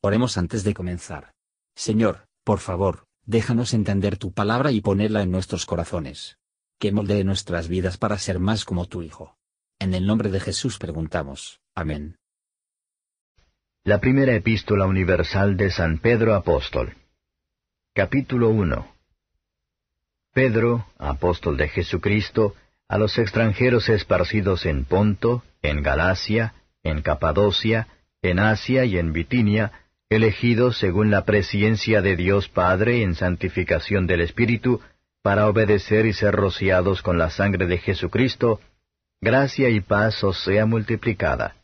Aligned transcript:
Oremos 0.00 0.38
antes 0.38 0.62
de 0.62 0.74
comenzar. 0.74 1.32
Señor, 1.74 2.28
por 2.44 2.60
favor, 2.60 3.06
déjanos 3.26 3.74
entender 3.74 4.16
tu 4.16 4.32
palabra 4.32 4.70
y 4.70 4.80
ponerla 4.80 5.22
en 5.22 5.32
nuestros 5.32 5.66
corazones. 5.66 6.38
Que 6.78 6.92
moldee 6.92 7.24
nuestras 7.24 7.66
vidas 7.66 7.98
para 7.98 8.16
ser 8.18 8.38
más 8.38 8.64
como 8.64 8.86
tu 8.86 9.02
Hijo. 9.02 9.36
En 9.80 9.94
el 9.94 10.06
nombre 10.06 10.30
de 10.30 10.38
Jesús 10.38 10.78
preguntamos. 10.78 11.60
Amén. 11.74 12.16
La 13.84 14.00
primera 14.00 14.34
epístola 14.34 14.86
universal 14.86 15.56
de 15.56 15.70
San 15.70 15.98
Pedro 15.98 16.34
Apóstol. 16.34 16.96
Capítulo 17.92 18.50
1. 18.50 18.86
Pedro, 20.32 20.86
apóstol 20.98 21.56
de 21.56 21.68
Jesucristo, 21.68 22.54
a 22.86 22.98
los 22.98 23.18
extranjeros 23.18 23.88
esparcidos 23.88 24.66
en 24.66 24.84
Ponto, 24.84 25.42
en 25.62 25.82
Galacia, 25.82 26.54
en 26.84 27.02
Capadocia, 27.02 27.88
en 28.22 28.38
Asia 28.38 28.84
y 28.84 28.98
en 28.98 29.12
Bitinia, 29.12 29.87
elegidos 30.10 30.78
según 30.78 31.10
la 31.10 31.24
presciencia 31.24 32.00
de 32.00 32.16
Dios 32.16 32.48
Padre 32.48 33.02
en 33.02 33.14
santificación 33.14 34.06
del 34.06 34.22
Espíritu, 34.22 34.80
para 35.22 35.48
obedecer 35.48 36.06
y 36.06 36.12
ser 36.12 36.34
rociados 36.34 37.02
con 37.02 37.18
la 37.18 37.30
sangre 37.30 37.66
de 37.66 37.78
Jesucristo, 37.78 38.60
gracia 39.20 39.68
y 39.68 39.80
paz 39.80 40.24
os 40.24 40.42
sea 40.42 40.64
multiplicada. 40.64 41.56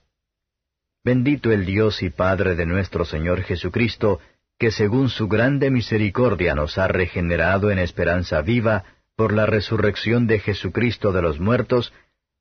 Bendito 1.02 1.52
el 1.52 1.64
Dios 1.64 2.02
y 2.02 2.10
Padre 2.10 2.54
de 2.54 2.66
nuestro 2.66 3.04
Señor 3.04 3.42
Jesucristo, 3.42 4.20
que 4.58 4.70
según 4.70 5.08
su 5.08 5.28
grande 5.28 5.70
misericordia 5.70 6.54
nos 6.54 6.78
ha 6.78 6.88
regenerado 6.88 7.70
en 7.70 7.78
esperanza 7.78 8.40
viva 8.42 8.84
por 9.16 9.32
la 9.32 9.46
resurrección 9.46 10.26
de 10.26 10.40
Jesucristo 10.40 11.12
de 11.12 11.22
los 11.22 11.40
muertos, 11.40 11.92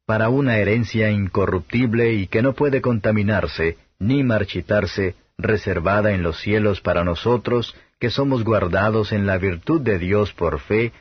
para 0.06 0.30
una 0.30 0.58
herencia 0.58 1.12
incorruptible 1.12 2.14
y 2.14 2.28
que 2.28 2.42
no 2.42 2.54
puede 2.54 2.82
contaminarse, 2.82 3.78
ni 4.00 4.24
marchitarse, 4.24 5.16
reservada 5.38 6.12
en 6.14 6.24
los 6.24 6.40
cielos 6.40 6.82
para 6.82 7.04
nosotros, 7.04 7.76
que 8.00 8.10
somos 8.10 8.44
guardados 8.44 9.12
en 9.12 9.26
la 9.26 9.38
virtud 9.38 9.82
de 9.82 10.00
Dios 10.00 10.34
por 10.34 10.60
fe, 10.60 10.92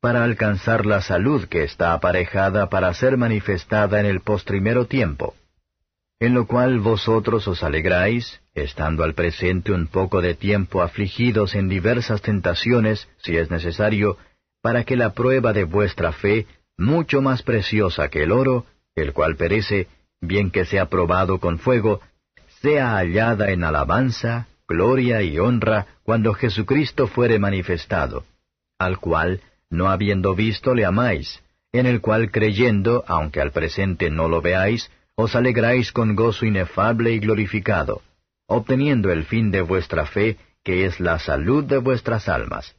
para 0.00 0.24
alcanzar 0.24 0.84
la 0.84 1.00
salud 1.00 1.44
que 1.44 1.62
está 1.62 1.92
aparejada 1.92 2.68
para 2.68 2.92
ser 2.94 3.16
manifestada 3.16 4.00
en 4.00 4.06
el 4.06 4.20
postrimero 4.20 4.86
tiempo. 4.86 5.34
En 6.18 6.34
lo 6.34 6.46
cual 6.46 6.80
vosotros 6.80 7.46
os 7.48 7.62
alegráis, 7.62 8.40
estando 8.54 9.04
al 9.04 9.14
presente 9.14 9.72
un 9.72 9.86
poco 9.86 10.20
de 10.20 10.34
tiempo 10.34 10.82
afligidos 10.82 11.54
en 11.54 11.68
diversas 11.68 12.22
tentaciones, 12.22 13.08
si 13.18 13.36
es 13.36 13.50
necesario, 13.50 14.18
para 14.60 14.84
que 14.84 14.96
la 14.96 15.14
prueba 15.14 15.52
de 15.52 15.64
vuestra 15.64 16.12
fe, 16.12 16.46
mucho 16.76 17.22
más 17.22 17.42
preciosa 17.42 18.08
que 18.08 18.22
el 18.22 18.32
oro, 18.32 18.66
el 18.94 19.12
cual 19.12 19.36
perece, 19.36 19.88
bien 20.20 20.50
que 20.50 20.64
sea 20.64 20.86
probado 20.86 21.38
con 21.38 21.58
fuego, 21.58 22.00
sea 22.62 22.96
hallada 22.96 23.50
en 23.50 23.64
alabanza, 23.64 24.46
gloria 24.68 25.20
y 25.20 25.38
honra 25.38 25.86
cuando 26.04 26.32
Jesucristo 26.32 27.08
fuere 27.08 27.40
manifestado, 27.40 28.24
al 28.78 28.98
cual, 28.98 29.40
no 29.68 29.88
habiendo 29.88 30.36
visto, 30.36 30.72
le 30.72 30.84
amáis, 30.84 31.42
en 31.72 31.86
el 31.86 32.00
cual 32.00 32.30
creyendo, 32.30 33.04
aunque 33.08 33.40
al 33.40 33.50
presente 33.50 34.10
no 34.10 34.28
lo 34.28 34.40
veáis, 34.40 34.90
os 35.16 35.34
alegráis 35.34 35.90
con 35.90 36.14
gozo 36.14 36.46
inefable 36.46 37.12
y 37.12 37.18
glorificado, 37.18 38.02
obteniendo 38.46 39.10
el 39.10 39.24
fin 39.24 39.50
de 39.50 39.62
vuestra 39.62 40.06
fe, 40.06 40.36
que 40.62 40.86
es 40.86 41.00
la 41.00 41.18
salud 41.18 41.64
de 41.64 41.78
vuestras 41.78 42.28
almas. 42.28 42.76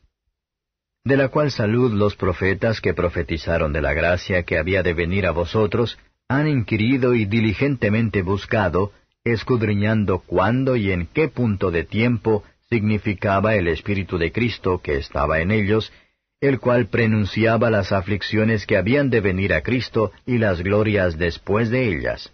De 1.03 1.17
la 1.17 1.27
cual 1.27 1.51
salud 1.51 1.91
los 1.91 2.15
profetas 2.15 2.79
que 2.79 2.93
profetizaron 2.93 3.73
de 3.73 3.81
la 3.81 3.93
gracia 3.93 4.43
que 4.43 4.57
había 4.57 4.81
de 4.81 4.93
venir 4.93 5.25
a 5.25 5.31
vosotros, 5.31 5.99
han 6.29 6.47
inquirido 6.47 7.13
y 7.13 7.25
diligentemente 7.25 8.21
buscado, 8.21 8.93
escudriñando 9.25 10.19
cuándo 10.19 10.75
y 10.75 10.91
en 10.91 11.07
qué 11.07 11.29
punto 11.29 11.71
de 11.71 11.85
tiempo 11.85 12.43
significaba 12.69 13.55
el 13.55 13.67
Espíritu 13.69 14.17
de 14.17 14.31
Cristo 14.31 14.81
que 14.83 14.97
estaba 14.97 15.39
en 15.39 15.51
ellos, 15.51 15.93
el 16.41 16.59
cual 16.59 16.87
prenunciaba 16.87 17.69
las 17.69 17.93
aflicciones 17.93 18.65
que 18.65 18.75
habían 18.75 19.09
de 19.09 19.21
venir 19.21 19.53
a 19.53 19.61
Cristo 19.61 20.11
y 20.25 20.39
las 20.39 20.61
glorias 20.61 21.17
después 21.17 21.69
de 21.69 21.87
ellas, 21.87 22.33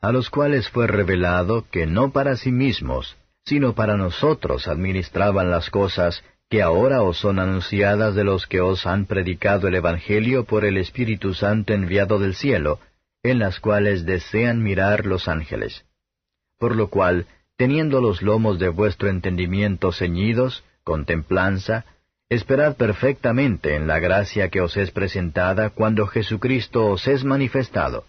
a 0.00 0.10
los 0.10 0.28
cuales 0.28 0.68
fue 0.68 0.88
revelado 0.88 1.66
que 1.70 1.86
no 1.86 2.10
para 2.10 2.36
sí 2.36 2.50
mismos, 2.50 3.16
sino 3.44 3.74
para 3.74 3.96
nosotros 3.96 4.66
administraban 4.66 5.50
las 5.50 5.70
cosas 5.70 6.24
que 6.50 6.62
ahora 6.62 7.02
os 7.02 7.18
son 7.18 7.38
anunciadas 7.38 8.16
de 8.16 8.24
los 8.24 8.46
que 8.48 8.60
os 8.60 8.86
han 8.86 9.06
predicado 9.06 9.68
el 9.68 9.76
Evangelio 9.76 10.44
por 10.44 10.64
el 10.64 10.76
Espíritu 10.78 11.32
Santo 11.32 11.72
enviado 11.72 12.18
del 12.18 12.34
cielo, 12.34 12.80
en 13.22 13.38
las 13.38 13.60
cuales 13.60 14.04
desean 14.04 14.62
mirar 14.64 15.06
los 15.06 15.28
ángeles 15.28 15.84
por 16.62 16.76
lo 16.76 16.86
cual, 16.86 17.26
teniendo 17.56 18.00
los 18.00 18.22
lomos 18.22 18.60
de 18.60 18.68
vuestro 18.68 19.08
entendimiento 19.08 19.90
ceñidos, 19.90 20.62
con 20.84 21.06
templanza, 21.06 21.84
esperad 22.28 22.76
perfectamente 22.76 23.74
en 23.74 23.88
la 23.88 23.98
gracia 23.98 24.48
que 24.48 24.60
os 24.60 24.76
es 24.76 24.92
presentada 24.92 25.70
cuando 25.70 26.06
Jesucristo 26.06 26.86
os 26.86 27.08
es 27.08 27.24
manifestado. 27.24 28.04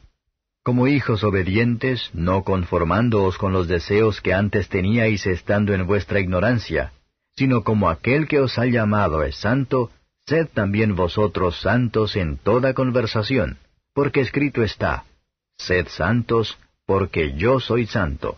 Como 0.62 0.86
hijos 0.86 1.24
obedientes, 1.24 2.12
no 2.14 2.44
conformándoos 2.44 3.40
con 3.40 3.53
los 3.53 3.68
deseos 3.68 4.22
que 4.22 4.36
antes 4.36 4.70
teníais 4.70 5.25
estando 5.25 5.74
en 5.74 5.88
vuestra 5.88 6.20
ignorancia, 6.20 6.94
sino 7.35 7.64
como 7.64 7.90
aquel 7.90 8.28
que 8.28 8.40
os 8.40 8.59
ha 8.59 8.68
llamado 8.68 9.24
es 9.24 9.35
santo, 9.35 9.90
sed 10.28 10.47
también 10.53 10.96
vosotros 10.96 11.59
santos 11.59 12.16
en 12.16 12.38
toda 12.38 12.75
conversación, 12.75 13.58
porque 13.96 14.22
escrito 14.22 14.62
está, 14.62 15.06
Sed 15.58 15.88
santos, 15.88 16.59
porque 16.85 17.34
yo 17.34 17.59
soy 17.59 17.88
santo. 17.88 18.38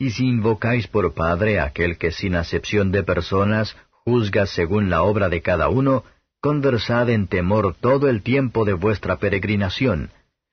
Y 0.00 0.12
si 0.12 0.26
invocáis 0.26 0.86
por 0.86 1.12
Padre 1.12 1.60
aquel 1.60 1.98
que 1.98 2.10
sin 2.10 2.34
acepción 2.34 2.90
de 2.90 3.02
personas 3.02 3.76
juzga 3.90 4.46
según 4.46 4.88
la 4.88 5.02
obra 5.02 5.28
de 5.28 5.42
cada 5.42 5.68
uno, 5.68 6.04
conversad 6.40 7.10
en 7.10 7.26
temor 7.26 7.76
todo 7.78 8.08
el 8.08 8.22
tiempo 8.22 8.64
de 8.64 8.72
vuestra 8.72 9.16
peregrinación, 9.16 10.10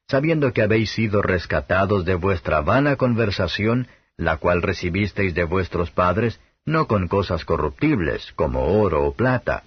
sabiendo 0.09 0.52
que 0.52 0.63
habéis 0.63 0.91
sido 0.91 1.22
rescatados 1.22 2.03
de 2.03 2.16
vuestra 2.16 2.59
vana 2.59 2.97
conversación, 2.97 3.88
la 4.18 4.35
cual 4.35 4.62
recibisteis 4.62 5.34
de 5.34 5.46
vuestros 5.46 5.91
padres, 5.91 6.41
no 6.66 6.88
con 6.88 7.08
cosas 7.08 7.46
corruptibles, 7.46 8.34
como 8.35 8.81
oro 8.81 9.06
o 9.06 9.14
plata, 9.14 9.64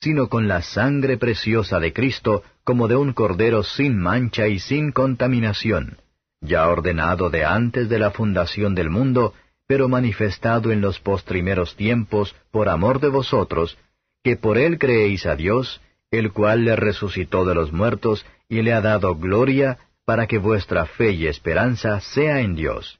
sino 0.00 0.30
con 0.30 0.48
la 0.48 0.62
sangre 0.62 1.18
preciosa 1.18 1.80
de 1.80 1.92
Cristo, 1.92 2.44
como 2.64 2.88
de 2.88 2.96
un 2.96 3.12
cordero 3.12 3.62
sin 3.62 3.98
mancha 3.98 4.48
y 4.48 4.58
sin 4.58 4.90
contaminación 4.90 5.98
ya 6.40 6.68
ordenado 6.68 7.30
de 7.30 7.44
antes 7.44 7.88
de 7.88 7.98
la 7.98 8.10
fundación 8.10 8.74
del 8.74 8.90
mundo, 8.90 9.34
pero 9.66 9.88
manifestado 9.88 10.72
en 10.72 10.80
los 10.80 10.98
postrimeros 11.00 11.76
tiempos 11.76 12.34
por 12.50 12.68
amor 12.68 13.00
de 13.00 13.08
vosotros, 13.08 13.78
que 14.24 14.36
por 14.36 14.58
él 14.58 14.78
creéis 14.78 15.26
a 15.26 15.36
Dios, 15.36 15.80
el 16.10 16.32
cual 16.32 16.64
le 16.64 16.76
resucitó 16.76 17.44
de 17.44 17.54
los 17.54 17.72
muertos 17.72 18.24
y 18.48 18.62
le 18.62 18.72
ha 18.72 18.80
dado 18.80 19.14
gloria, 19.16 19.78
para 20.04 20.26
que 20.26 20.38
vuestra 20.38 20.86
fe 20.86 21.12
y 21.12 21.26
esperanza 21.26 22.00
sea 22.00 22.40
en 22.40 22.54
Dios. 22.54 22.98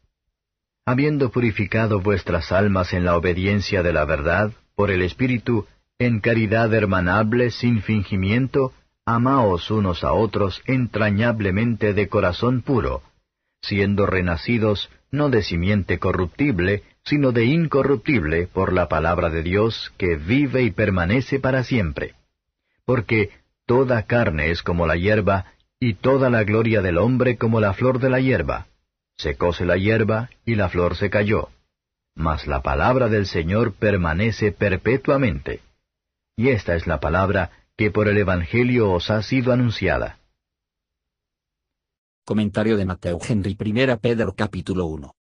Habiendo 0.84 1.30
purificado 1.30 2.00
vuestras 2.00 2.52
almas 2.52 2.92
en 2.92 3.04
la 3.04 3.16
obediencia 3.16 3.82
de 3.82 3.92
la 3.94 4.04
verdad, 4.04 4.52
por 4.74 4.90
el 4.90 5.02
Espíritu, 5.02 5.66
en 5.98 6.20
caridad 6.20 6.72
hermanable 6.72 7.50
sin 7.50 7.82
fingimiento, 7.82 8.72
amaos 9.06 9.70
unos 9.70 10.04
a 10.04 10.12
otros 10.12 10.62
entrañablemente 10.66 11.94
de 11.94 12.08
corazón 12.08 12.60
puro, 12.60 13.02
siendo 13.62 14.06
renacidos 14.06 14.90
no 15.10 15.30
de 15.30 15.42
simiente 15.42 15.98
corruptible, 15.98 16.82
sino 17.04 17.32
de 17.32 17.46
incorruptible 17.46 18.46
por 18.46 18.72
la 18.72 18.88
palabra 18.88 19.30
de 19.30 19.42
Dios 19.42 19.92
que 19.96 20.16
vive 20.16 20.62
y 20.62 20.70
permanece 20.70 21.40
para 21.40 21.64
siempre. 21.64 22.14
Porque 22.84 23.30
toda 23.66 24.02
carne 24.02 24.50
es 24.50 24.62
como 24.62 24.86
la 24.86 24.96
hierba, 24.96 25.46
y 25.80 25.94
toda 25.94 26.28
la 26.28 26.44
gloria 26.44 26.82
del 26.82 26.98
hombre 26.98 27.36
como 27.36 27.60
la 27.60 27.72
flor 27.72 28.00
de 28.00 28.10
la 28.10 28.20
hierba. 28.20 28.66
Secóse 29.16 29.64
la 29.64 29.76
hierba, 29.76 30.30
y 30.44 30.56
la 30.56 30.68
flor 30.68 30.96
se 30.96 31.08
cayó. 31.08 31.48
Mas 32.14 32.46
la 32.46 32.62
palabra 32.62 33.08
del 33.08 33.26
Señor 33.26 33.74
permanece 33.74 34.52
perpetuamente. 34.52 35.60
Y 36.36 36.48
esta 36.48 36.74
es 36.74 36.86
la 36.86 37.00
palabra 37.00 37.50
que 37.76 37.90
por 37.90 38.08
el 38.08 38.18
Evangelio 38.18 38.90
os 38.90 39.10
ha 39.10 39.22
sido 39.22 39.52
anunciada. 39.52 40.17
Comentario 42.28 42.76
de 42.76 42.84
Mateo 42.84 43.18
Henry 43.26 43.56
I 43.58 43.96
Pedro 44.02 44.34
capítulo 44.34 44.84
1. 44.84 45.14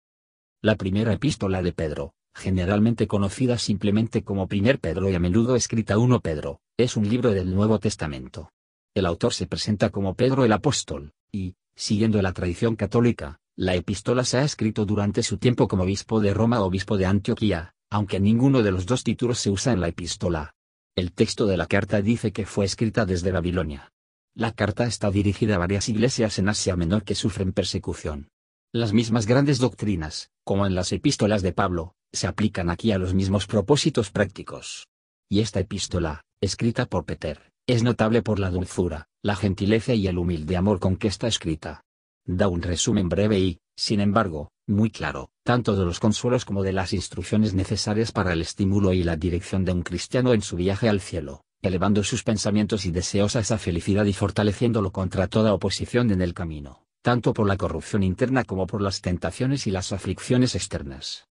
La 0.62 0.76
primera 0.76 1.14
epístola 1.14 1.62
de 1.62 1.72
Pedro, 1.72 2.16
generalmente 2.36 3.08
conocida 3.08 3.58
simplemente 3.58 4.26
como 4.26 4.50
Primer 4.50 4.80
Pedro 4.80 5.10
y 5.10 5.16
a 5.16 5.20
menudo 5.22 5.56
escrita 5.56 5.98
1 5.98 6.20
Pedro, 6.20 6.60
es 6.76 6.98
un 6.98 7.08
libro 7.08 7.32
del 7.32 7.56
Nuevo 7.56 7.80
Testamento. 7.80 8.52
El 8.94 9.06
autor 9.06 9.34
se 9.34 9.48
presenta 9.48 9.90
como 9.90 10.16
Pedro 10.16 10.44
el 10.44 10.52
apóstol, 10.52 11.14
y, 11.32 11.56
siguiendo 11.78 12.22
la 12.22 12.34
tradición 12.34 12.76
católica, 12.76 13.40
la 13.56 13.74
epístola 13.76 14.26
se 14.26 14.40
ha 14.40 14.44
escrito 14.44 14.86
durante 14.86 15.24
su 15.24 15.38
tiempo 15.38 15.70
como 15.70 15.84
obispo 15.84 16.20
de 16.20 16.34
Roma 16.34 16.60
o 16.60 16.66
obispo 16.66 16.98
de 16.98 17.06
Antioquía, 17.06 17.74
aunque 17.90 18.20
ninguno 18.20 18.64
de 18.64 18.72
los 18.72 18.86
dos 18.86 19.06
títulos 19.06 19.40
se 19.40 19.50
usa 19.50 19.72
en 19.72 19.80
la 19.80 19.88
epístola. 19.88 20.56
El 20.94 21.14
texto 21.14 21.46
de 21.46 21.56
la 21.56 21.68
carta 21.68 22.02
dice 22.02 22.34
que 22.34 22.46
fue 22.46 22.66
escrita 22.66 23.06
desde 23.06 23.32
Babilonia. 23.32 23.94
La 24.40 24.52
carta 24.52 24.86
está 24.86 25.10
dirigida 25.10 25.56
a 25.56 25.58
varias 25.58 25.90
iglesias 25.90 26.38
en 26.38 26.48
Asia 26.48 26.76
Menor 26.76 27.04
que 27.04 27.16
sufren 27.16 27.54
persecución. 27.54 28.30
Las 28.72 28.94
mismas 28.94 29.26
grandes 29.26 29.58
doctrinas, 29.58 30.30
como 30.44 30.68
en 30.68 30.76
las 30.76 30.92
epístolas 30.92 31.42
de 31.42 31.54
Pablo, 31.54 31.96
se 32.14 32.28
aplican 32.28 32.70
aquí 32.70 32.92
a 32.92 33.00
los 33.00 33.16
mismos 33.16 33.48
propósitos 33.48 34.12
prácticos. 34.12 34.90
Y 35.28 35.40
esta 35.40 35.60
epístola, 35.60 36.22
escrita 36.40 36.86
por 36.86 37.06
Peter, 37.06 37.52
es 37.66 37.82
notable 37.82 38.22
por 38.22 38.38
la 38.38 38.52
dulzura, 38.52 39.08
la 39.24 39.36
gentileza 39.36 39.96
y 39.96 40.06
el 40.06 40.20
humilde 40.20 40.56
amor 40.56 40.80
con 40.80 40.98
que 40.98 41.08
está 41.08 41.28
escrita. 41.28 41.82
Da 42.24 42.48
un 42.48 42.62
resumen 42.62 43.10
breve 43.10 43.40
y, 43.40 43.60
sin 43.76 44.02
embargo, 44.02 44.52
muy 44.68 44.92
claro, 44.92 45.32
tanto 45.44 45.76
de 45.76 45.84
los 45.84 46.00
consuelos 46.00 46.46
como 46.46 46.62
de 46.62 46.74
las 46.74 46.94
instrucciones 46.94 47.56
necesarias 47.56 48.12
para 48.12 48.34
el 48.34 48.42
estímulo 48.42 48.94
y 48.94 49.04
la 49.04 49.16
dirección 49.16 49.66
de 49.66 49.72
un 49.72 49.82
cristiano 49.82 50.36
en 50.36 50.44
su 50.44 50.58
viaje 50.58 50.90
al 50.90 51.02
cielo, 51.02 51.47
elevando 51.62 52.04
sus 52.04 52.24
pensamientos 52.24 52.86
y 52.86 52.92
deseos 52.92 53.36
a 53.36 53.40
esa 53.40 53.58
felicidad 53.58 54.06
y 54.06 54.14
fortaleciéndolo 54.14 54.92
contra 54.92 55.28
toda 55.28 55.54
oposición 55.54 56.12
en 56.12 56.22
el 56.22 56.34
camino, 56.34 56.86
tanto 57.02 57.34
por 57.34 57.48
la 57.48 57.58
corrupción 57.58 58.04
interna 58.04 58.44
como 58.44 58.68
por 58.68 58.82
las 58.82 59.02
tentaciones 59.02 59.68
y 59.68 59.72
las 59.72 59.92
aflicciones 59.92 60.56
externas. 60.56 61.28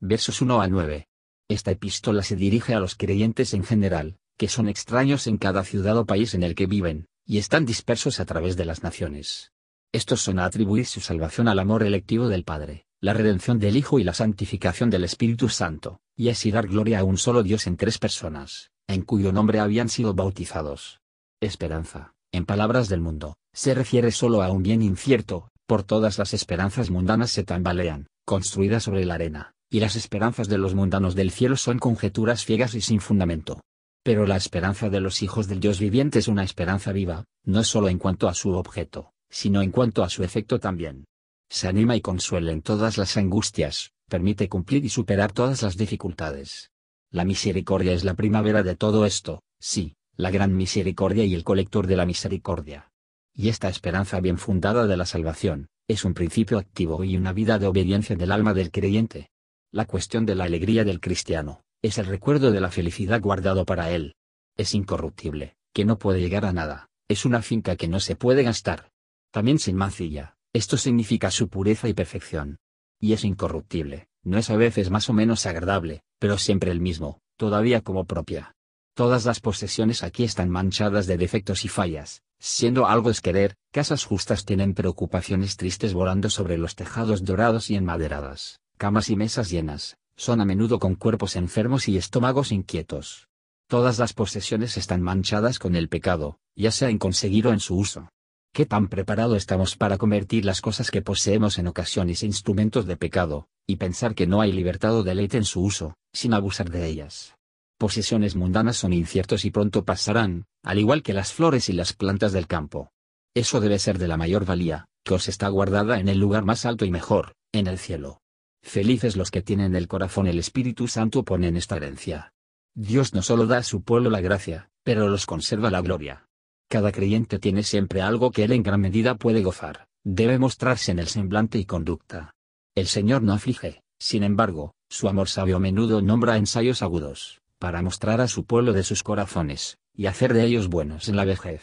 Versos 0.00 0.42
1 0.42 0.60
a 0.60 0.68
9. 0.68 1.06
Esta 1.48 1.70
epístola 1.70 2.22
se 2.22 2.34
dirige 2.34 2.74
a 2.74 2.80
los 2.80 2.96
creyentes 2.96 3.54
en 3.54 3.62
general, 3.62 4.16
que 4.36 4.48
son 4.48 4.68
extraños 4.68 5.26
en 5.26 5.38
cada 5.38 5.62
ciudad 5.62 5.96
o 5.96 6.06
país 6.06 6.34
en 6.34 6.42
el 6.42 6.54
que 6.54 6.66
viven, 6.66 7.06
y 7.24 7.38
están 7.38 7.64
dispersos 7.64 8.18
a 8.18 8.24
través 8.24 8.56
de 8.56 8.64
las 8.64 8.82
naciones. 8.82 9.52
Estos 9.92 10.22
son 10.22 10.38
a 10.38 10.46
atribuir 10.46 10.86
su 10.86 11.00
salvación 11.00 11.46
al 11.46 11.58
amor 11.58 11.82
electivo 11.84 12.28
del 12.28 12.42
Padre, 12.42 12.86
la 13.00 13.12
redención 13.12 13.58
del 13.60 13.76
Hijo 13.76 13.98
y 13.98 14.04
la 14.04 14.14
santificación 14.14 14.90
del 14.90 15.04
Espíritu 15.04 15.48
Santo, 15.48 16.00
y 16.16 16.30
así 16.30 16.50
dar 16.50 16.66
gloria 16.66 17.00
a 17.00 17.04
un 17.04 17.18
solo 17.18 17.42
Dios 17.42 17.66
en 17.66 17.76
tres 17.76 17.98
personas, 17.98 18.71
en 18.88 19.02
cuyo 19.02 19.32
nombre 19.32 19.60
habían 19.60 19.88
sido 19.88 20.14
bautizados. 20.14 21.00
Esperanza, 21.40 22.14
en 22.32 22.46
palabras 22.46 22.88
del 22.88 23.00
mundo, 23.00 23.36
se 23.52 23.74
refiere 23.74 24.10
solo 24.10 24.42
a 24.42 24.50
un 24.50 24.62
bien 24.62 24.82
incierto, 24.82 25.48
por 25.66 25.82
todas 25.82 26.18
las 26.18 26.34
esperanzas 26.34 26.90
mundanas 26.90 27.30
se 27.30 27.44
tambalean, 27.44 28.06
construidas 28.24 28.84
sobre 28.84 29.04
la 29.04 29.14
arena, 29.14 29.52
y 29.70 29.80
las 29.80 29.96
esperanzas 29.96 30.48
de 30.48 30.58
los 30.58 30.74
mundanos 30.74 31.14
del 31.14 31.30
cielo 31.30 31.56
son 31.56 31.78
conjeturas 31.78 32.44
ciegas 32.44 32.74
y 32.74 32.80
sin 32.80 33.00
fundamento. 33.00 33.60
Pero 34.02 34.26
la 34.26 34.36
esperanza 34.36 34.90
de 34.90 35.00
los 35.00 35.22
hijos 35.22 35.46
del 35.46 35.60
Dios 35.60 35.78
viviente 35.78 36.18
es 36.18 36.28
una 36.28 36.42
esperanza 36.42 36.92
viva, 36.92 37.24
no 37.44 37.62
solo 37.64 37.88
en 37.88 37.98
cuanto 37.98 38.28
a 38.28 38.34
su 38.34 38.52
objeto, 38.52 39.12
sino 39.30 39.62
en 39.62 39.70
cuanto 39.70 40.02
a 40.02 40.08
su 40.08 40.24
efecto 40.24 40.58
también. 40.58 41.04
Se 41.48 41.68
anima 41.68 41.94
y 41.96 42.00
consuela 42.00 42.50
en 42.50 42.62
todas 42.62 42.98
las 42.98 43.16
angustias, 43.16 43.92
permite 44.08 44.48
cumplir 44.48 44.84
y 44.84 44.88
superar 44.88 45.32
todas 45.32 45.62
las 45.62 45.76
dificultades. 45.76 46.71
La 47.12 47.26
misericordia 47.26 47.92
es 47.92 48.04
la 48.04 48.14
primavera 48.14 48.62
de 48.62 48.74
todo 48.74 49.04
esto, 49.04 49.42
sí, 49.60 49.96
la 50.16 50.30
gran 50.30 50.56
misericordia 50.56 51.26
y 51.26 51.34
el 51.34 51.44
colector 51.44 51.86
de 51.86 51.96
la 51.96 52.06
misericordia. 52.06 52.90
Y 53.34 53.50
esta 53.50 53.68
esperanza 53.68 54.18
bien 54.20 54.38
fundada 54.38 54.86
de 54.86 54.96
la 54.96 55.04
salvación, 55.04 55.68
es 55.88 56.06
un 56.06 56.14
principio 56.14 56.56
activo 56.56 57.04
y 57.04 57.18
una 57.18 57.34
vida 57.34 57.58
de 57.58 57.66
obediencia 57.66 58.16
del 58.16 58.32
alma 58.32 58.54
del 58.54 58.70
creyente. 58.70 59.28
La 59.70 59.84
cuestión 59.84 60.24
de 60.24 60.36
la 60.36 60.44
alegría 60.44 60.84
del 60.84 61.00
cristiano, 61.00 61.64
es 61.82 61.98
el 61.98 62.06
recuerdo 62.06 62.50
de 62.50 62.62
la 62.62 62.70
felicidad 62.70 63.20
guardado 63.20 63.66
para 63.66 63.90
él. 63.90 64.14
Es 64.56 64.74
incorruptible, 64.74 65.56
que 65.74 65.84
no 65.84 65.98
puede 65.98 66.18
llegar 66.18 66.46
a 66.46 66.54
nada, 66.54 66.88
es 67.08 67.26
una 67.26 67.42
finca 67.42 67.76
que 67.76 67.88
no 67.88 68.00
se 68.00 68.16
puede 68.16 68.42
gastar. 68.42 68.90
También 69.30 69.58
sin 69.58 69.76
mancilla, 69.76 70.38
esto 70.54 70.78
significa 70.78 71.30
su 71.30 71.50
pureza 71.50 71.90
y 71.90 71.92
perfección. 71.92 72.56
Y 72.98 73.12
es 73.12 73.22
incorruptible, 73.22 74.08
no 74.22 74.38
es 74.38 74.48
a 74.48 74.56
veces 74.56 74.88
más 74.88 75.10
o 75.10 75.12
menos 75.12 75.44
agradable, 75.44 76.04
pero 76.22 76.38
siempre 76.38 76.70
el 76.70 76.80
mismo, 76.80 77.18
todavía 77.36 77.80
como 77.80 78.04
propia. 78.04 78.54
Todas 78.94 79.24
las 79.24 79.40
posesiones 79.40 80.04
aquí 80.04 80.22
están 80.22 80.50
manchadas 80.50 81.08
de 81.08 81.16
defectos 81.16 81.64
y 81.64 81.68
fallas, 81.68 82.22
siendo 82.38 82.86
algo 82.86 83.10
es 83.10 83.20
querer, 83.20 83.56
casas 83.72 84.04
justas 84.04 84.44
tienen 84.44 84.72
preocupaciones 84.72 85.56
tristes 85.56 85.94
volando 85.94 86.30
sobre 86.30 86.58
los 86.58 86.76
tejados 86.76 87.24
dorados 87.24 87.70
y 87.70 87.74
enmaderadas, 87.74 88.60
camas 88.78 89.10
y 89.10 89.16
mesas 89.16 89.50
llenas, 89.50 89.96
son 90.14 90.40
a 90.40 90.44
menudo 90.44 90.78
con 90.78 90.94
cuerpos 90.94 91.34
enfermos 91.34 91.88
y 91.88 91.96
estómagos 91.96 92.52
inquietos. 92.52 93.26
Todas 93.66 93.98
las 93.98 94.12
posesiones 94.12 94.76
están 94.76 95.02
manchadas 95.02 95.58
con 95.58 95.74
el 95.74 95.88
pecado, 95.88 96.38
ya 96.54 96.70
sea 96.70 96.88
en 96.88 96.98
conseguir 96.98 97.48
o 97.48 97.52
en 97.52 97.58
su 97.58 97.76
uso. 97.76 98.10
¿Qué 98.52 98.64
tan 98.64 98.86
preparado 98.86 99.34
estamos 99.34 99.74
para 99.74 99.98
convertir 99.98 100.44
las 100.44 100.60
cosas 100.60 100.92
que 100.92 101.02
poseemos 101.02 101.58
en 101.58 101.66
ocasiones 101.66 102.22
instrumentos 102.22 102.86
de 102.86 102.96
pecado, 102.96 103.48
y 103.66 103.76
pensar 103.76 104.14
que 104.14 104.26
no 104.26 104.40
hay 104.40 104.52
libertad 104.52 104.94
o 104.94 105.02
deleite 105.02 105.36
en 105.36 105.44
su 105.44 105.62
uso, 105.62 105.94
sin 106.12 106.34
abusar 106.34 106.70
de 106.70 106.86
ellas? 106.86 107.34
Posesiones 107.78 108.36
mundanas 108.36 108.76
son 108.76 108.92
inciertos 108.92 109.44
y 109.44 109.50
pronto 109.50 109.84
pasarán, 109.84 110.44
al 110.62 110.78
igual 110.78 111.02
que 111.02 111.12
las 111.12 111.32
flores 111.32 111.68
y 111.68 111.72
las 111.72 111.92
plantas 111.92 112.32
del 112.32 112.46
campo. 112.46 112.90
Eso 113.34 113.60
debe 113.60 113.78
ser 113.78 113.98
de 113.98 114.08
la 114.08 114.16
mayor 114.16 114.44
valía, 114.44 114.86
que 115.04 115.14
os 115.14 115.28
está 115.28 115.48
guardada 115.48 115.98
en 115.98 116.08
el 116.08 116.18
lugar 116.18 116.44
más 116.44 116.64
alto 116.66 116.84
y 116.84 116.90
mejor, 116.90 117.32
en 117.52 117.66
el 117.66 117.78
cielo. 117.78 118.20
Felices 118.62 119.16
los 119.16 119.30
que 119.30 119.42
tienen 119.42 119.74
el 119.74 119.88
corazón 119.88 120.26
el 120.26 120.38
Espíritu 120.38 120.86
Santo 120.86 121.24
ponen 121.24 121.56
esta 121.56 121.76
herencia. 121.76 122.32
Dios 122.74 123.12
no 123.14 123.22
solo 123.22 123.46
da 123.46 123.58
a 123.58 123.62
su 123.62 123.82
pueblo 123.82 124.10
la 124.10 124.20
gracia, 124.20 124.70
pero 124.84 125.08
los 125.08 125.26
conserva 125.26 125.70
la 125.70 125.80
gloria. 125.80 126.26
Cada 126.68 126.92
creyente 126.92 127.38
tiene 127.38 127.64
siempre 127.64 128.00
algo 128.00 128.30
que 128.30 128.44
él 128.44 128.52
en 128.52 128.62
gran 128.62 128.80
medida 128.80 129.16
puede 129.16 129.42
gozar, 129.42 129.88
debe 130.04 130.38
mostrarse 130.38 130.92
en 130.92 130.98
el 130.98 131.08
semblante 131.08 131.58
y 131.58 131.64
conducta. 131.64 132.32
El 132.74 132.86
Señor 132.86 133.22
no 133.22 133.34
aflige, 133.34 133.82
sin 133.98 134.22
embargo, 134.22 134.74
su 134.88 135.06
amor 135.06 135.28
sabio 135.28 135.56
a 135.56 135.60
menudo 135.60 136.00
nombra 136.00 136.38
ensayos 136.38 136.80
agudos, 136.80 137.42
para 137.58 137.82
mostrar 137.82 138.22
a 138.22 138.28
su 138.28 138.46
pueblo 138.46 138.72
de 138.72 138.82
sus 138.82 139.02
corazones, 139.02 139.76
y 139.94 140.06
hacer 140.06 140.32
de 140.32 140.44
ellos 140.44 140.68
buenos 140.68 141.08
en 141.10 141.16
la 141.16 141.26
vejez. 141.26 141.62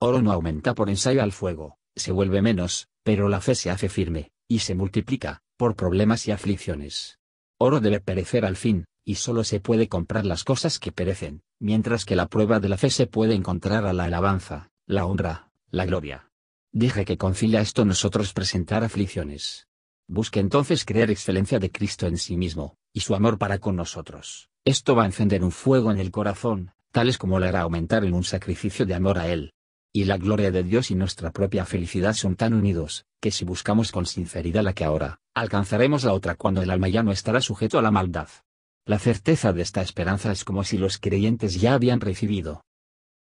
Oro 0.00 0.20
no 0.20 0.32
aumenta 0.32 0.74
por 0.74 0.90
ensayo 0.90 1.22
al 1.22 1.32
fuego, 1.32 1.78
se 1.96 2.12
vuelve 2.12 2.42
menos, 2.42 2.88
pero 3.02 3.30
la 3.30 3.40
fe 3.40 3.54
se 3.54 3.70
hace 3.70 3.88
firme, 3.88 4.32
y 4.46 4.58
se 4.58 4.74
multiplica, 4.74 5.40
por 5.56 5.76
problemas 5.76 6.28
y 6.28 6.32
aflicciones. 6.32 7.18
Oro 7.58 7.80
debe 7.80 8.00
perecer 8.00 8.44
al 8.44 8.56
fin, 8.56 8.84
y 9.02 9.14
solo 9.14 9.44
se 9.44 9.60
puede 9.60 9.88
comprar 9.88 10.26
las 10.26 10.44
cosas 10.44 10.78
que 10.78 10.92
perecen, 10.92 11.40
mientras 11.58 12.04
que 12.04 12.16
la 12.16 12.28
prueba 12.28 12.60
de 12.60 12.68
la 12.68 12.76
fe 12.76 12.90
se 12.90 13.06
puede 13.06 13.34
encontrar 13.34 13.86
a 13.86 13.94
la 13.94 14.04
alabanza, 14.04 14.68
la 14.86 15.06
honra, 15.06 15.50
la 15.70 15.86
gloria. 15.86 16.30
Dije 16.70 17.06
que 17.06 17.16
concilia 17.16 17.62
esto 17.62 17.86
nosotros 17.86 18.34
presentar 18.34 18.84
aflicciones. 18.84 19.68
Busque 20.06 20.40
entonces 20.40 20.84
creer 20.84 21.10
excelencia 21.10 21.58
de 21.58 21.70
Cristo 21.70 22.06
en 22.06 22.18
sí 22.18 22.36
mismo, 22.36 22.76
y 22.92 23.00
su 23.00 23.14
amor 23.14 23.38
para 23.38 23.58
con 23.58 23.76
nosotros. 23.76 24.50
Esto 24.64 24.94
va 24.94 25.04
a 25.04 25.06
encender 25.06 25.42
un 25.42 25.50
fuego 25.50 25.90
en 25.90 25.98
el 25.98 26.10
corazón, 26.10 26.72
tales 26.92 27.16
como 27.16 27.38
le 27.38 27.48
hará 27.48 27.62
aumentar 27.62 28.04
en 28.04 28.14
un 28.14 28.24
sacrificio 28.24 28.84
de 28.86 28.94
amor 28.94 29.18
a 29.18 29.28
Él, 29.28 29.52
y 29.92 30.04
la 30.04 30.18
gloria 30.18 30.50
de 30.50 30.62
Dios 30.62 30.90
y 30.90 30.94
nuestra 30.94 31.30
propia 31.30 31.64
felicidad 31.64 32.14
son 32.14 32.36
tan 32.36 32.52
unidos, 32.52 33.06
que 33.20 33.30
si 33.30 33.44
buscamos 33.44 33.92
con 33.92 34.06
sinceridad 34.06 34.62
la 34.62 34.74
que 34.74 34.84
ahora, 34.84 35.20
alcanzaremos 35.34 36.04
la 36.04 36.12
otra 36.12 36.34
cuando 36.34 36.62
el 36.62 36.70
alma 36.70 36.88
ya 36.88 37.02
no 37.02 37.12
estará 37.12 37.40
sujeto 37.40 37.78
a 37.78 37.82
la 37.82 37.90
maldad. 37.90 38.28
La 38.86 38.98
certeza 38.98 39.52
de 39.54 39.62
esta 39.62 39.80
esperanza 39.80 40.32
es 40.32 40.44
como 40.44 40.64
si 40.64 40.76
los 40.76 40.98
creyentes 40.98 41.60
ya 41.60 41.72
habían 41.72 42.00
recibido. 42.00 42.64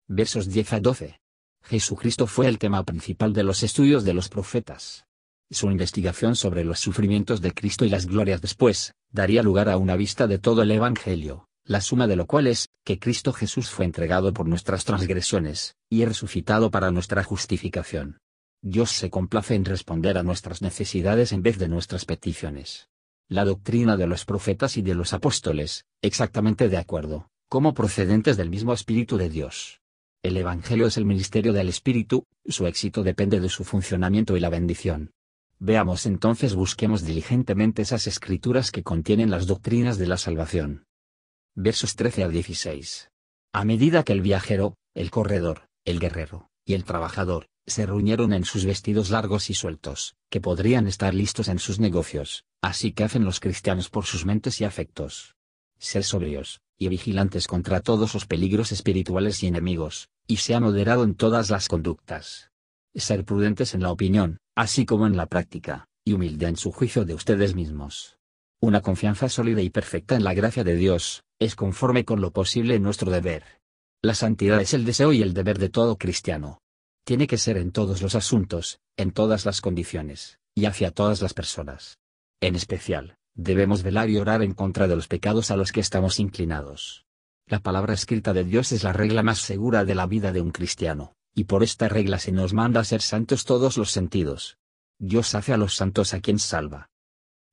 Versos 0.07 0.47
10 0.47 0.73
a 0.73 0.79
12. 0.79 1.19
Jesucristo 1.63 2.27
fue 2.27 2.47
el 2.47 2.57
tema 2.57 2.83
principal 2.83 3.33
de 3.33 3.43
los 3.43 3.63
estudios 3.63 4.05
de 4.05 4.13
los 4.13 4.29
profetas. 4.29 5.05
Su 5.51 5.71
investigación 5.71 6.35
sobre 6.35 6.63
los 6.63 6.79
sufrimientos 6.79 7.41
de 7.41 7.53
Cristo 7.53 7.83
y 7.83 7.89
las 7.89 8.05
glorias 8.05 8.39
después, 8.39 8.93
daría 9.11 9.41
lugar 9.41 9.67
a 9.67 9.77
una 9.77 9.95
vista 9.95 10.27
de 10.27 10.37
todo 10.37 10.61
el 10.61 10.69
Evangelio, 10.69 11.47
la 11.63 11.81
suma 11.81 12.05
de 12.05 12.15
lo 12.15 12.27
cual 12.27 12.45
es, 12.45 12.69
que 12.83 12.99
Cristo 12.99 13.33
Jesús 13.33 13.71
fue 13.71 13.85
entregado 13.85 14.31
por 14.31 14.47
nuestras 14.47 14.85
transgresiones, 14.85 15.75
y 15.89 16.05
resucitado 16.05 16.69
para 16.69 16.91
nuestra 16.91 17.23
justificación. 17.23 18.19
Dios 18.61 18.91
se 18.91 19.09
complace 19.09 19.55
en 19.55 19.65
responder 19.65 20.19
a 20.19 20.23
nuestras 20.23 20.61
necesidades 20.61 21.31
en 21.31 21.41
vez 21.41 21.57
de 21.57 21.67
nuestras 21.67 22.05
peticiones. 22.05 22.87
La 23.27 23.43
doctrina 23.43 23.97
de 23.97 24.05
los 24.05 24.25
profetas 24.25 24.77
y 24.77 24.83
de 24.83 24.93
los 24.93 25.13
apóstoles, 25.13 25.85
exactamente 26.03 26.69
de 26.69 26.77
acuerdo, 26.77 27.29
como 27.47 27.73
procedentes 27.73 28.37
del 28.37 28.51
mismo 28.51 28.71
Espíritu 28.71 29.17
de 29.17 29.29
Dios. 29.29 29.81
El 30.21 30.37
Evangelio 30.37 30.85
es 30.85 30.97
el 30.97 31.05
ministerio 31.05 31.53
del 31.53 31.69
Espíritu, 31.69 32.25
su 32.45 32.67
éxito 32.67 33.01
depende 33.01 33.39
de 33.39 33.49
su 33.49 33.63
funcionamiento 33.63 34.37
y 34.37 34.39
la 34.39 34.49
bendición. 34.49 35.11
Veamos 35.59 36.05
entonces 36.05 36.55
busquemos 36.55 37.03
diligentemente 37.03 37.81
esas 37.81 38.07
escrituras 38.07 38.71
que 38.71 38.83
contienen 38.83 39.29
las 39.29 39.45
doctrinas 39.45 39.97
de 39.97 40.07
la 40.07 40.17
salvación 40.17 40.85
versos 41.61 41.97
13 41.97 42.23
a 42.23 42.29
16. 42.29 43.09
A 43.51 43.65
medida 43.65 44.03
que 44.03 44.13
el 44.13 44.21
viajero, 44.21 44.77
el 44.95 45.11
corredor, 45.11 45.67
el 45.83 45.99
guerrero, 45.99 46.49
y 46.65 46.73
el 46.73 46.85
trabajador, 46.85 47.47
se 47.67 47.85
reunieron 47.85 48.31
en 48.31 48.45
sus 48.45 48.63
vestidos 48.63 49.09
largos 49.09 49.49
y 49.49 49.53
sueltos, 49.53 50.15
que 50.29 50.39
podrían 50.39 50.87
estar 50.87 51.13
listos 51.13 51.49
en 51.49 51.59
sus 51.59 51.79
negocios, 51.79 52.45
así 52.61 52.93
que 52.93 53.03
hacen 53.03 53.25
los 53.25 53.41
cristianos 53.41 53.89
por 53.89 54.05
sus 54.05 54.25
mentes 54.25 54.61
y 54.61 54.63
afectos. 54.63 55.35
Ser 55.77 56.05
sobrios, 56.05 56.61
y 56.77 56.87
vigilantes 56.87 57.45
contra 57.45 57.81
todos 57.81 58.13
los 58.13 58.25
peligros 58.25 58.71
espirituales 58.71 59.43
y 59.43 59.47
enemigos, 59.47 60.07
y 60.27 60.37
sea 60.37 60.61
moderado 60.61 61.03
en 61.03 61.13
todas 61.13 61.49
las 61.49 61.67
conductas. 61.67 62.51
Ser 62.95 63.25
prudentes 63.25 63.75
en 63.75 63.81
la 63.81 63.91
opinión, 63.91 64.39
así 64.59 64.85
como 64.85 65.07
en 65.07 65.15
la 65.15 65.25
práctica, 65.25 65.87
y 66.03 66.11
humilde 66.11 66.45
en 66.45 66.57
su 66.57 66.73
juicio 66.73 67.05
de 67.05 67.13
ustedes 67.13 67.55
mismos. 67.55 68.17
Una 68.59 68.81
confianza 68.81 69.29
sólida 69.29 69.61
y 69.61 69.69
perfecta 69.69 70.17
en 70.17 70.25
la 70.25 70.33
gracia 70.33 70.65
de 70.65 70.75
Dios, 70.75 71.23
es 71.39 71.55
conforme 71.55 72.03
con 72.03 72.19
lo 72.19 72.31
posible 72.31 72.77
nuestro 72.77 73.09
deber. 73.09 73.45
La 74.01 74.15
santidad 74.15 74.59
es 74.59 74.73
el 74.73 74.83
deseo 74.83 75.13
y 75.13 75.21
el 75.21 75.33
deber 75.33 75.59
de 75.59 75.69
todo 75.69 75.97
cristiano. 75.97 76.59
Tiene 77.05 77.25
que 77.25 77.37
ser 77.37 77.55
en 77.55 77.71
todos 77.71 78.01
los 78.01 78.15
asuntos, 78.15 78.81
en 78.97 79.11
todas 79.11 79.45
las 79.45 79.61
condiciones, 79.61 80.39
y 80.53 80.65
hacia 80.65 80.91
todas 80.91 81.21
las 81.21 81.33
personas. 81.33 81.97
En 82.41 82.57
especial, 82.57 83.15
debemos 83.35 83.81
velar 83.81 84.09
y 84.09 84.17
orar 84.17 84.43
en 84.43 84.53
contra 84.53 84.89
de 84.89 84.97
los 84.97 85.07
pecados 85.07 85.51
a 85.51 85.55
los 85.55 85.71
que 85.71 85.79
estamos 85.79 86.19
inclinados. 86.19 87.05
La 87.47 87.61
palabra 87.61 87.93
escrita 87.93 88.33
de 88.33 88.43
Dios 88.43 88.73
es 88.73 88.83
la 88.83 88.91
regla 88.91 89.23
más 89.23 89.39
segura 89.39 89.85
de 89.85 89.95
la 89.95 90.05
vida 90.05 90.33
de 90.33 90.41
un 90.41 90.51
cristiano, 90.51 91.15
y 91.39 91.45
por 91.45 91.63
esta 91.63 91.87
regla 91.87 92.19
se 92.19 92.33
nos 92.33 92.53
manda 92.53 92.83
ser 92.83 93.01
santos 93.01 93.45
todos 93.45 93.77
los 93.77 93.91
sentidos. 93.91 94.57
Dios 94.99 95.35
hace 95.35 95.53
a 95.53 95.57
los 95.57 95.73
santos 95.73 96.13
a 96.13 96.19
quien 96.19 96.37
salva. 96.37 96.89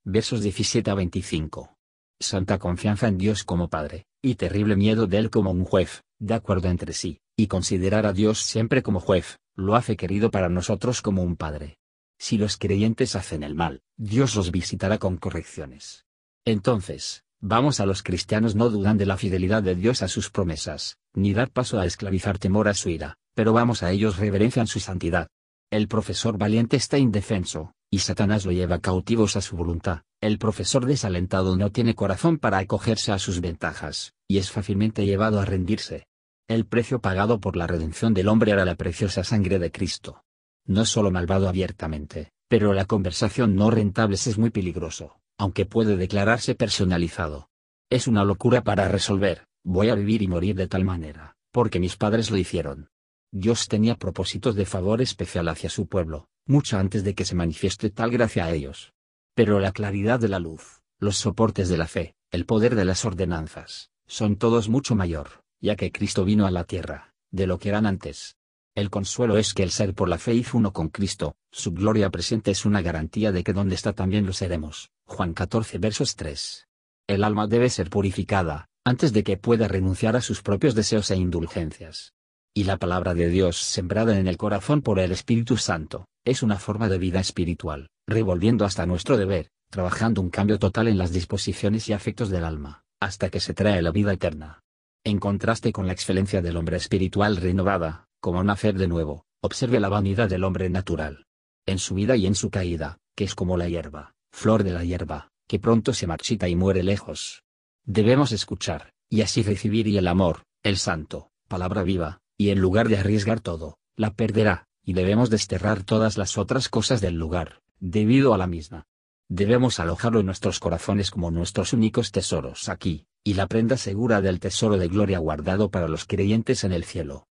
Versos 0.04 0.42
17 0.42 0.90
a 0.90 0.94
25. 0.94 1.76
Santa 2.18 2.58
confianza 2.58 3.06
en 3.06 3.16
Dios 3.16 3.44
como 3.44 3.70
Padre, 3.70 4.06
y 4.20 4.34
terrible 4.34 4.74
miedo 4.74 5.06
de 5.06 5.18
Él 5.18 5.30
como 5.30 5.52
un 5.52 5.64
juez, 5.64 6.02
de 6.18 6.34
acuerdo 6.34 6.68
entre 6.68 6.94
sí, 6.94 7.20
y 7.36 7.46
considerar 7.46 8.06
a 8.06 8.12
Dios 8.12 8.40
siempre 8.40 8.82
como 8.82 8.98
juez, 8.98 9.38
lo 9.54 9.76
hace 9.76 9.96
querido 9.96 10.32
para 10.32 10.48
nosotros 10.48 11.00
como 11.00 11.22
un 11.22 11.36
Padre. 11.36 11.78
Si 12.18 12.38
los 12.38 12.56
creyentes 12.56 13.14
hacen 13.14 13.44
el 13.44 13.54
mal, 13.54 13.82
Dios 13.96 14.34
los 14.34 14.50
visitará 14.50 14.98
con 14.98 15.16
correcciones. 15.16 16.06
Entonces, 16.44 17.22
Vamos 17.38 17.80
a 17.80 17.86
los 17.86 18.02
cristianos 18.02 18.54
no 18.54 18.70
dudan 18.70 18.96
de 18.96 19.04
la 19.04 19.18
fidelidad 19.18 19.62
de 19.62 19.74
Dios 19.74 20.02
a 20.02 20.08
sus 20.08 20.30
promesas, 20.30 20.96
ni 21.12 21.34
dar 21.34 21.50
paso 21.50 21.78
a 21.78 21.84
esclavizar 21.84 22.38
temor 22.38 22.66
a 22.66 22.72
su 22.72 22.88
ira, 22.88 23.18
pero 23.36 23.52
vamos 23.52 23.84
a 23.84 23.92
ellos 23.92 24.16
reverencian 24.16 24.66
su 24.66 24.80
santidad. 24.80 25.28
El 25.70 25.86
profesor 25.86 26.38
valiente 26.38 26.76
está 26.76 26.98
indefenso, 26.98 27.70
y 27.88 28.00
Satanás 28.00 28.44
lo 28.44 28.50
lleva 28.50 28.80
cautivos 28.80 29.36
a 29.36 29.40
su 29.40 29.56
voluntad. 29.56 30.02
El 30.20 30.38
profesor 30.38 30.86
desalentado 30.86 31.56
no 31.56 31.70
tiene 31.70 31.94
corazón 31.94 32.38
para 32.38 32.58
acogerse 32.58 33.12
a 33.12 33.20
sus 33.20 33.40
ventajas, 33.40 34.12
y 34.26 34.38
es 34.38 34.50
fácilmente 34.50 35.06
llevado 35.06 35.38
a 35.38 35.44
rendirse. 35.44 36.06
El 36.48 36.66
precio 36.66 37.00
pagado 37.00 37.38
por 37.38 37.56
la 37.56 37.68
redención 37.68 38.12
del 38.12 38.26
hombre 38.26 38.50
era 38.50 38.64
la 38.64 38.74
preciosa 38.74 39.22
sangre 39.22 39.60
de 39.60 39.70
Cristo. 39.70 40.24
No 40.64 40.84
solo 40.84 41.12
malvado 41.12 41.48
abiertamente, 41.48 42.32
pero 42.48 42.72
la 42.72 42.86
conversación 42.86 43.54
no 43.54 43.70
rentable 43.70 44.16
es 44.16 44.38
muy 44.38 44.50
peligroso 44.50 45.20
aunque 45.38 45.66
puede 45.66 45.96
declararse 45.96 46.54
personalizado. 46.54 47.48
Es 47.90 48.06
una 48.08 48.24
locura 48.24 48.62
para 48.62 48.88
resolver, 48.88 49.46
voy 49.64 49.90
a 49.90 49.94
vivir 49.94 50.22
y 50.22 50.28
morir 50.28 50.56
de 50.56 50.68
tal 50.68 50.84
manera, 50.84 51.36
porque 51.52 51.78
mis 51.78 51.96
padres 51.96 52.30
lo 52.30 52.36
hicieron. 52.36 52.88
Dios 53.32 53.68
tenía 53.68 53.96
propósitos 53.96 54.54
de 54.54 54.66
favor 54.66 55.02
especial 55.02 55.48
hacia 55.48 55.70
su 55.70 55.86
pueblo, 55.86 56.28
mucho 56.46 56.78
antes 56.78 57.04
de 57.04 57.14
que 57.14 57.24
se 57.24 57.34
manifieste 57.34 57.90
tal 57.90 58.10
gracia 58.10 58.44
a 58.44 58.52
ellos. 58.52 58.92
Pero 59.34 59.60
la 59.60 59.72
claridad 59.72 60.20
de 60.20 60.28
la 60.28 60.38
luz, 60.38 60.80
los 60.98 61.16
soportes 61.16 61.68
de 61.68 61.76
la 61.76 61.86
fe, 61.86 62.14
el 62.30 62.46
poder 62.46 62.74
de 62.74 62.84
las 62.84 63.04
ordenanzas, 63.04 63.90
son 64.06 64.36
todos 64.36 64.68
mucho 64.68 64.94
mayor, 64.94 65.42
ya 65.60 65.76
que 65.76 65.92
Cristo 65.92 66.24
vino 66.24 66.46
a 66.46 66.50
la 66.50 66.64
tierra, 66.64 67.14
de 67.30 67.46
lo 67.46 67.58
que 67.58 67.68
eran 67.68 67.86
antes. 67.86 68.36
El 68.74 68.90
consuelo 68.90 69.38
es 69.38 69.54
que 69.54 69.62
el 69.62 69.70
ser 69.70 69.94
por 69.94 70.08
la 70.08 70.18
fe 70.18 70.34
hizo 70.34 70.58
uno 70.58 70.72
con 70.72 70.88
Cristo, 70.88 71.36
su 71.50 71.72
gloria 71.72 72.10
presente 72.10 72.50
es 72.50 72.64
una 72.64 72.82
garantía 72.82 73.32
de 73.32 73.42
que 73.42 73.52
donde 73.52 73.74
está 73.74 73.92
también 73.92 74.26
lo 74.26 74.32
seremos. 74.32 74.90
Juan 75.06 75.34
14 75.34 75.78
versos 75.78 76.16
3. 76.16 76.68
El 77.06 77.24
alma 77.24 77.46
debe 77.46 77.70
ser 77.70 77.88
purificada, 77.88 78.68
antes 78.84 79.12
de 79.12 79.24
que 79.24 79.36
pueda 79.36 79.66
renunciar 79.66 80.16
a 80.16 80.20
sus 80.20 80.42
propios 80.42 80.74
deseos 80.74 81.10
e 81.10 81.16
indulgencias. 81.16 82.15
Y 82.56 82.64
la 82.64 82.78
palabra 82.78 83.12
de 83.12 83.28
Dios 83.28 83.58
sembrada 83.58 84.18
en 84.18 84.26
el 84.28 84.38
corazón 84.38 84.80
por 84.80 84.98
el 84.98 85.12
Espíritu 85.12 85.58
Santo, 85.58 86.06
es 86.24 86.42
una 86.42 86.58
forma 86.58 86.88
de 86.88 86.96
vida 86.96 87.20
espiritual, 87.20 87.90
revolviendo 88.08 88.64
hasta 88.64 88.86
nuestro 88.86 89.18
deber, 89.18 89.50
trabajando 89.70 90.22
un 90.22 90.30
cambio 90.30 90.58
total 90.58 90.88
en 90.88 90.96
las 90.96 91.12
disposiciones 91.12 91.86
y 91.90 91.92
afectos 91.92 92.30
del 92.30 92.44
alma, 92.44 92.82
hasta 92.98 93.28
que 93.28 93.40
se 93.40 93.52
trae 93.52 93.82
la 93.82 93.90
vida 93.90 94.14
eterna. 94.14 94.62
En 95.04 95.18
contraste 95.18 95.70
con 95.70 95.86
la 95.86 95.92
excelencia 95.92 96.40
del 96.40 96.56
hombre 96.56 96.78
espiritual 96.78 97.36
renovada, 97.36 98.06
como 98.22 98.42
nacer 98.42 98.78
de 98.78 98.88
nuevo, 98.88 99.26
observe 99.42 99.78
la 99.78 99.90
vanidad 99.90 100.30
del 100.30 100.42
hombre 100.42 100.70
natural. 100.70 101.26
En 101.66 101.78
su 101.78 101.94
vida 101.94 102.16
y 102.16 102.24
en 102.24 102.34
su 102.34 102.48
caída, 102.48 102.96
que 103.14 103.24
es 103.24 103.34
como 103.34 103.58
la 103.58 103.68
hierba, 103.68 104.14
flor 104.32 104.64
de 104.64 104.72
la 104.72 104.82
hierba, 104.82 105.28
que 105.46 105.58
pronto 105.58 105.92
se 105.92 106.06
marchita 106.06 106.48
y 106.48 106.56
muere 106.56 106.82
lejos. 106.82 107.42
Debemos 107.84 108.32
escuchar, 108.32 108.94
y 109.10 109.20
así 109.20 109.42
recibir 109.42 109.86
y 109.88 109.98
el 109.98 110.08
amor, 110.08 110.44
el 110.62 110.78
santo, 110.78 111.28
palabra 111.48 111.82
viva, 111.82 112.22
y 112.36 112.50
en 112.50 112.60
lugar 112.60 112.88
de 112.88 112.98
arriesgar 112.98 113.40
todo, 113.40 113.78
la 113.96 114.12
perderá, 114.12 114.68
y 114.84 114.92
debemos 114.92 115.30
desterrar 115.30 115.82
todas 115.82 116.16
las 116.18 116.38
otras 116.38 116.68
cosas 116.68 117.00
del 117.00 117.14
lugar, 117.14 117.62
debido 117.80 118.34
a 118.34 118.38
la 118.38 118.46
misma. 118.46 118.86
Debemos 119.28 119.80
alojarlo 119.80 120.20
en 120.20 120.26
nuestros 120.26 120.60
corazones 120.60 121.10
como 121.10 121.30
nuestros 121.30 121.72
únicos 121.72 122.12
tesoros 122.12 122.68
aquí, 122.68 123.06
y 123.24 123.34
la 123.34 123.48
prenda 123.48 123.76
segura 123.76 124.20
del 124.20 124.38
tesoro 124.38 124.78
de 124.78 124.86
gloria 124.86 125.18
guardado 125.18 125.70
para 125.70 125.88
los 125.88 126.04
creyentes 126.04 126.62
en 126.62 126.72
el 126.72 126.84
cielo. 126.84 127.26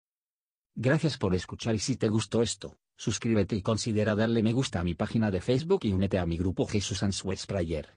Gracias 0.75 1.19
por 1.19 1.35
escuchar 1.35 1.75
y 1.75 1.79
si 1.79 1.95
te 1.95 2.09
gustó 2.09 2.41
esto, 2.41 2.77
suscríbete 2.97 3.55
y 3.55 3.61
considera 3.61 4.15
darle 4.15 4.41
me 4.41 4.53
gusta 4.53 4.79
a 4.79 4.83
mi 4.83 4.95
página 4.95 5.29
de 5.29 5.41
Facebook 5.41 5.81
y 5.83 5.93
únete 5.93 6.17
a 6.17 6.25
mi 6.25 6.37
grupo 6.37 6.65
Jesús 6.65 7.03
Answers 7.03 7.45
Prayer. 7.45 7.95